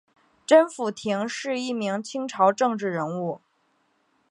[0.47, 3.39] 甄辅廷是一名清朝政治人物。